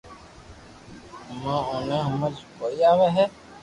[1.29, 1.55] امو
[1.87, 3.25] ني تو ھمج ڪوئي آوي ھي